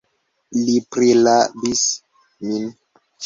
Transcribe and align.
Li 0.59 0.77
prirabis 0.95 1.83
min! 2.47 2.65